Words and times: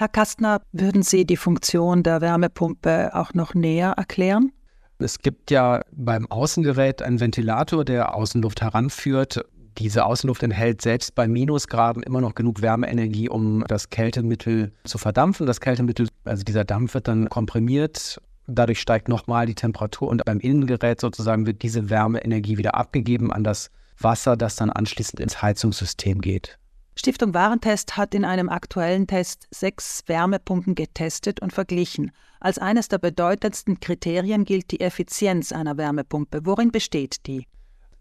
Herr 0.00 0.08
Kastner, 0.08 0.62
würden 0.72 1.02
Sie 1.02 1.26
die 1.26 1.36
Funktion 1.36 2.02
der 2.02 2.22
Wärmepumpe 2.22 3.10
auch 3.12 3.34
noch 3.34 3.52
näher 3.52 3.92
erklären? 3.98 4.50
Es 4.98 5.18
gibt 5.18 5.50
ja 5.50 5.82
beim 5.92 6.26
Außengerät 6.30 7.02
einen 7.02 7.20
Ventilator, 7.20 7.84
der 7.84 8.14
Außenluft 8.14 8.62
heranführt. 8.62 9.44
Diese 9.76 10.06
Außenluft 10.06 10.42
enthält 10.42 10.80
selbst 10.80 11.14
bei 11.14 11.28
Minusgraden 11.28 12.02
immer 12.02 12.22
noch 12.22 12.34
genug 12.34 12.62
Wärmeenergie, 12.62 13.28
um 13.28 13.62
das 13.68 13.90
Kältemittel 13.90 14.72
zu 14.84 14.96
verdampfen. 14.96 15.46
Das 15.46 15.60
Kältemittel, 15.60 16.08
also 16.24 16.44
dieser 16.44 16.64
Dampf 16.64 16.94
wird 16.94 17.06
dann 17.06 17.28
komprimiert. 17.28 18.22
Dadurch 18.46 18.80
steigt 18.80 19.10
nochmal 19.10 19.44
die 19.44 19.54
Temperatur 19.54 20.08
und 20.08 20.24
beim 20.24 20.40
Innengerät 20.40 20.98
sozusagen 20.98 21.44
wird 21.44 21.60
diese 21.60 21.90
Wärmeenergie 21.90 22.56
wieder 22.56 22.74
abgegeben 22.74 23.30
an 23.30 23.44
das 23.44 23.70
Wasser, 23.98 24.38
das 24.38 24.56
dann 24.56 24.70
anschließend 24.70 25.20
ins 25.20 25.42
Heizungssystem 25.42 26.22
geht. 26.22 26.58
Stiftung 26.96 27.32
Warentest 27.34 27.96
hat 27.96 28.14
in 28.14 28.24
einem 28.24 28.48
aktuellen 28.48 29.06
Test 29.06 29.46
sechs 29.50 30.02
Wärmepumpen 30.06 30.74
getestet 30.74 31.40
und 31.40 31.52
verglichen. 31.52 32.10
Als 32.40 32.58
eines 32.58 32.88
der 32.88 32.98
bedeutendsten 32.98 33.80
Kriterien 33.80 34.44
gilt 34.44 34.70
die 34.70 34.80
Effizienz 34.80 35.52
einer 35.52 35.76
Wärmepumpe. 35.76 36.40
Worin 36.44 36.72
besteht 36.72 37.26
die? 37.26 37.46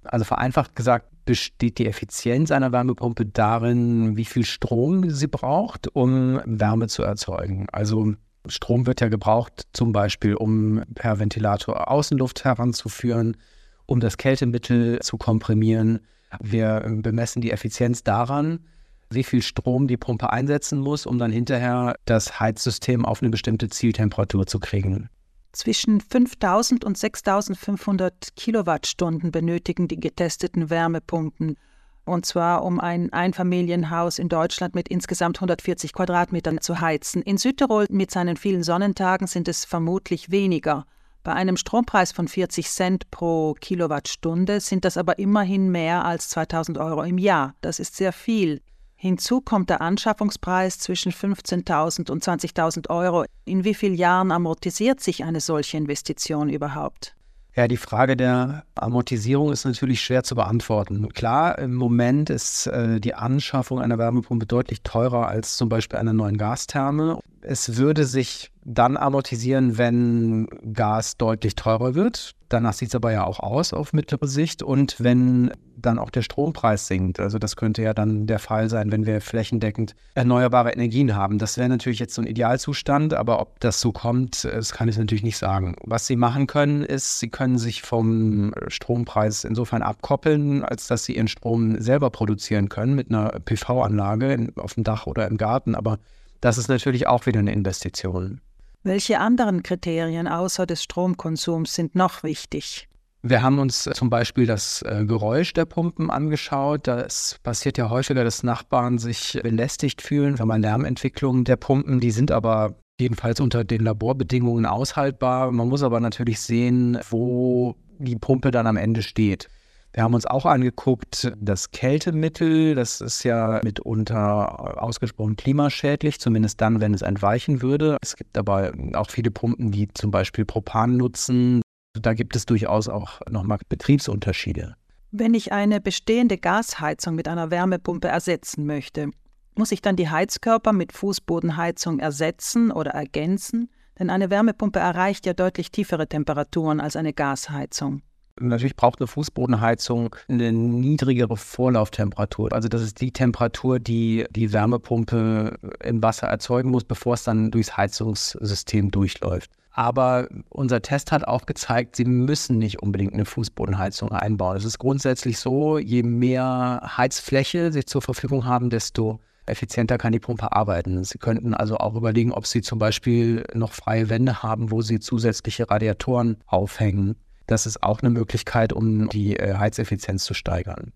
Also 0.03 0.25
vereinfacht 0.25 0.75
gesagt 0.75 1.07
besteht 1.25 1.77
die 1.77 1.85
Effizienz 1.85 2.51
einer 2.51 2.71
Wärmepumpe 2.71 3.25
darin, 3.25 4.17
wie 4.17 4.25
viel 4.25 4.45
Strom 4.45 5.09
sie 5.09 5.27
braucht, 5.27 5.87
um 5.93 6.41
Wärme 6.45 6.87
zu 6.87 7.03
erzeugen. 7.03 7.67
Also 7.71 8.13
Strom 8.47 8.87
wird 8.87 9.01
ja 9.01 9.09
gebraucht, 9.09 9.67
zum 9.73 9.91
Beispiel, 9.91 10.35
um 10.35 10.83
per 10.95 11.19
Ventilator 11.19 11.91
Außenluft 11.91 12.45
heranzuführen, 12.45 13.37
um 13.85 13.99
das 13.99 14.17
Kältemittel 14.17 14.99
zu 15.01 15.17
komprimieren. 15.17 15.99
Wir 16.39 16.83
bemessen 17.01 17.41
die 17.41 17.51
Effizienz 17.51 18.03
daran, 18.03 18.65
wie 19.09 19.23
viel 19.23 19.41
Strom 19.41 19.87
die 19.87 19.97
Pumpe 19.97 20.31
einsetzen 20.31 20.79
muss, 20.79 21.05
um 21.05 21.17
dann 21.17 21.31
hinterher 21.31 21.95
das 22.05 22.39
Heizsystem 22.39 23.05
auf 23.05 23.21
eine 23.21 23.29
bestimmte 23.29 23.69
Zieltemperatur 23.69 24.45
zu 24.45 24.59
kriegen. 24.59 25.09
Zwischen 25.51 25.99
5000 25.99 26.85
und 26.85 26.97
6500 26.97 28.35
Kilowattstunden 28.35 29.31
benötigen 29.31 29.87
die 29.87 29.99
getesteten 29.99 30.69
Wärmepumpen. 30.69 31.57
Und 32.05 32.25
zwar, 32.25 32.63
um 32.63 32.79
ein 32.79 33.11
Einfamilienhaus 33.11 34.19
in 34.19 34.29
Deutschland 34.29 34.75
mit 34.75 34.87
insgesamt 34.87 35.37
140 35.37 35.93
Quadratmetern 35.93 36.61
zu 36.61 36.81
heizen. 36.81 37.21
In 37.21 37.37
Südtirol 37.37 37.87
mit 37.89 38.11
seinen 38.11 38.37
vielen 38.37 38.63
Sonnentagen 38.63 39.27
sind 39.27 39.47
es 39.47 39.65
vermutlich 39.65 40.31
weniger. 40.31 40.85
Bei 41.23 41.33
einem 41.33 41.57
Strompreis 41.57 42.11
von 42.11 42.27
40 42.27 42.69
Cent 42.69 43.11
pro 43.11 43.53
Kilowattstunde 43.59 44.59
sind 44.59 44.85
das 44.85 44.97
aber 44.97 45.19
immerhin 45.19 45.69
mehr 45.69 46.05
als 46.05 46.29
2000 46.29 46.77
Euro 46.77 47.03
im 47.03 47.17
Jahr. 47.17 47.55
Das 47.61 47.79
ist 47.79 47.95
sehr 47.95 48.13
viel. 48.13 48.61
Hinzu 49.01 49.39
kommt 49.39 49.69
der 49.69 49.79
Anschaffungspreis 49.79 50.77
zwischen 50.77 51.13
15.000 51.13 52.11
und 52.11 52.21
20.000 52.21 52.89
Euro. 52.89 53.23
In 53.45 53.63
wie 53.63 53.73
vielen 53.73 53.93
Jahren 53.93 54.29
amortisiert 54.29 54.99
sich 54.99 55.23
eine 55.23 55.39
solche 55.39 55.77
Investition 55.77 56.49
überhaupt? 56.49 57.15
Ja, 57.55 57.69
die 57.69 57.77
Frage 57.77 58.17
der 58.17 58.65
Amortisierung 58.75 59.53
ist 59.53 59.63
natürlich 59.63 60.01
schwer 60.01 60.23
zu 60.23 60.35
beantworten. 60.35 61.07
Klar, 61.13 61.59
im 61.59 61.75
Moment 61.75 62.29
ist 62.29 62.67
äh, 62.67 62.99
die 62.99 63.13
Anschaffung 63.13 63.79
einer 63.79 63.97
Wärmepumpe 63.97 64.45
deutlich 64.45 64.81
teurer 64.83 65.29
als 65.29 65.55
zum 65.55 65.69
Beispiel 65.69 65.97
einer 65.97 66.11
neuen 66.11 66.37
Gastherme. 66.37 67.19
Es 67.41 67.77
würde 67.77 68.05
sich 68.05 68.51
dann 68.63 68.97
amortisieren, 68.97 69.77
wenn 69.77 70.47
Gas 70.73 71.17
deutlich 71.17 71.55
teurer 71.55 71.95
wird. 71.95 72.35
Danach 72.49 72.73
sieht 72.73 72.89
es 72.89 72.95
aber 72.95 73.11
ja 73.11 73.25
auch 73.25 73.39
aus 73.39 73.73
auf 73.73 73.93
mittlere 73.93 74.27
Sicht. 74.27 74.63
Und 74.63 74.95
wenn 74.99 75.51
dann 75.81 75.99
auch 75.99 76.09
der 76.09 76.21
Strompreis 76.21 76.87
sinkt. 76.87 77.19
Also 77.19 77.39
das 77.39 77.55
könnte 77.55 77.81
ja 77.81 77.93
dann 77.93 78.27
der 78.27 78.39
Fall 78.39 78.69
sein, 78.69 78.91
wenn 78.91 79.05
wir 79.05 79.21
flächendeckend 79.21 79.95
erneuerbare 80.13 80.71
Energien 80.71 81.15
haben. 81.15 81.39
Das 81.39 81.57
wäre 81.57 81.69
natürlich 81.69 81.99
jetzt 81.99 82.13
so 82.13 82.21
ein 82.21 82.27
Idealzustand, 82.27 83.13
aber 83.13 83.39
ob 83.39 83.59
das 83.59 83.81
so 83.81 83.91
kommt, 83.91 84.43
das 84.43 84.73
kann 84.73 84.89
ich 84.89 84.97
natürlich 84.97 85.23
nicht 85.23 85.37
sagen. 85.37 85.75
Was 85.83 86.07
Sie 86.07 86.15
machen 86.15 86.47
können, 86.47 86.83
ist, 86.83 87.19
Sie 87.19 87.29
können 87.29 87.57
sich 87.57 87.81
vom 87.81 88.53
Strompreis 88.67 89.43
insofern 89.43 89.81
abkoppeln, 89.81 90.63
als 90.63 90.87
dass 90.87 91.05
Sie 91.05 91.15
Ihren 91.15 91.27
Strom 91.27 91.79
selber 91.79 92.09
produzieren 92.09 92.69
können 92.69 92.95
mit 92.95 93.09
einer 93.09 93.29
PV-Anlage 93.39 94.49
auf 94.57 94.73
dem 94.73 94.83
Dach 94.83 95.07
oder 95.07 95.27
im 95.27 95.37
Garten. 95.37 95.75
Aber 95.75 95.99
das 96.41 96.57
ist 96.57 96.67
natürlich 96.67 97.07
auch 97.07 97.25
wieder 97.25 97.39
eine 97.39 97.53
Investition. 97.53 98.41
Welche 98.83 99.19
anderen 99.19 99.63
Kriterien 99.63 100.27
außer 100.27 100.65
des 100.65 100.83
Stromkonsums 100.83 101.75
sind 101.75 101.95
noch 101.95 102.23
wichtig? 102.23 102.87
Wir 103.21 103.41
haben 103.41 103.59
uns 103.59 103.83
zum 103.83 104.09
Beispiel 104.09 104.45
das 104.45 104.81
äh, 104.83 105.03
Geräusch 105.05 105.51
der 105.53 105.65
Pumpen 105.65 106.09
angeschaut. 106.09 106.87
Das 106.87 107.37
passiert 107.43 107.77
ja 107.77 107.89
häufiger, 107.89 108.23
dass 108.23 108.43
Nachbarn 108.43 108.97
sich 108.97 109.37
belästigt 109.43 110.01
fühlen, 110.01 110.39
wenn 110.39 110.47
man 110.47 110.61
Lärmentwicklungen 110.61 111.43
der 111.43 111.57
Pumpen, 111.57 111.99
die 111.99 112.11
sind 112.11 112.31
aber 112.31 112.75
jedenfalls 112.97 113.41
unter 113.41 113.65
den 113.65 113.83
Laborbedingungen 113.83 114.65
aushaltbar. 114.65 115.51
Man 115.51 115.67
muss 115.67 115.83
aber 115.83 115.99
natürlich 115.99 116.39
sehen, 116.39 116.97
wo 117.09 117.75
die 117.97 118.15
Pumpe 118.15 118.51
dann 118.51 118.67
am 118.67 118.77
Ende 118.77 119.01
steht. 119.01 119.49
Wir 119.99 120.05
haben 120.05 120.13
uns 120.13 120.25
auch 120.25 120.45
angeguckt, 120.45 121.29
das 121.41 121.71
Kältemittel, 121.71 122.73
das 122.73 123.01
ist 123.01 123.25
ja 123.25 123.59
mitunter 123.65 124.81
ausgesprochen 124.81 125.35
klimaschädlich, 125.35 126.21
zumindest 126.21 126.61
dann, 126.61 126.79
wenn 126.79 126.93
es 126.93 127.01
entweichen 127.01 127.61
würde. 127.61 127.97
Es 128.01 128.15
gibt 128.15 128.37
aber 128.37 128.71
auch 128.93 129.09
viele 129.09 129.29
Pumpen, 129.29 129.71
die 129.71 129.89
zum 129.93 130.09
Beispiel 130.09 130.45
Propan 130.45 130.95
nutzen. 130.95 131.61
Da 132.01 132.13
gibt 132.13 132.37
es 132.37 132.45
durchaus 132.45 132.87
auch 132.87 133.19
nochmal 133.29 133.57
Betriebsunterschiede. 133.67 134.77
Wenn 135.11 135.33
ich 135.33 135.51
eine 135.51 135.81
bestehende 135.81 136.37
Gasheizung 136.37 137.15
mit 137.15 137.27
einer 137.27 137.51
Wärmepumpe 137.51 138.07
ersetzen 138.07 138.65
möchte, 138.65 139.11
muss 139.55 139.73
ich 139.73 139.81
dann 139.81 139.97
die 139.97 140.07
Heizkörper 140.07 140.71
mit 140.71 140.93
Fußbodenheizung 140.93 141.99
ersetzen 141.99 142.71
oder 142.71 142.91
ergänzen? 142.91 143.69
Denn 143.99 144.09
eine 144.09 144.29
Wärmepumpe 144.29 144.79
erreicht 144.79 145.25
ja 145.25 145.33
deutlich 145.33 145.71
tiefere 145.71 146.07
Temperaturen 146.07 146.79
als 146.79 146.95
eine 146.95 147.11
Gasheizung. 147.11 148.01
Natürlich 148.39 148.75
braucht 148.75 148.99
eine 148.99 149.07
Fußbodenheizung 149.07 150.15
eine 150.27 150.51
niedrigere 150.51 151.37
Vorlauftemperatur. 151.37 152.53
Also 152.53 152.69
das 152.69 152.81
ist 152.81 153.01
die 153.01 153.11
Temperatur, 153.11 153.79
die 153.79 154.25
die 154.31 154.53
Wärmepumpe 154.53 155.57
im 155.83 156.01
Wasser 156.01 156.27
erzeugen 156.27 156.71
muss, 156.71 156.83
bevor 156.83 157.15
es 157.15 157.23
dann 157.23 157.51
durchs 157.51 157.75
Heizungssystem 157.75 158.91
durchläuft. 158.91 159.51
Aber 159.71 160.27
unser 160.49 160.81
Test 160.81 161.11
hat 161.11 161.25
auch 161.25 161.45
gezeigt, 161.45 161.95
sie 161.95 162.05
müssen 162.05 162.57
nicht 162.57 162.81
unbedingt 162.81 163.13
eine 163.13 163.25
Fußbodenheizung 163.25 164.11
einbauen. 164.11 164.57
Es 164.57 164.65
ist 164.65 164.79
grundsätzlich 164.79 165.39
so, 165.39 165.77
je 165.77 166.03
mehr 166.03 166.81
Heizfläche 166.97 167.71
sie 167.71 167.85
zur 167.85 168.01
Verfügung 168.01 168.45
haben, 168.45 168.69
desto 168.69 169.19
effizienter 169.45 169.97
kann 169.97 170.11
die 170.11 170.19
Pumpe 170.19 170.51
arbeiten. 170.51 171.03
Sie 171.03 171.17
könnten 171.17 171.53
also 171.53 171.77
auch 171.77 171.95
überlegen, 171.95 172.31
ob 172.31 172.45
Sie 172.45 172.61
zum 172.61 172.79
Beispiel 172.79 173.43
noch 173.53 173.73
freie 173.73 174.09
Wände 174.09 174.43
haben, 174.43 174.71
wo 174.71 174.81
Sie 174.81 174.99
zusätzliche 174.99 175.69
Radiatoren 175.69 176.37
aufhängen. 176.45 177.15
Das 177.49 177.65
ist 177.65 177.81
auch 177.81 178.01
eine 178.01 178.11
Möglichkeit, 178.11 178.73
um 178.73 179.09
die 179.09 179.35
äh, 179.35 179.55
Heizeffizienz 179.55 180.23
zu 180.23 180.35
steigern. 180.35 180.93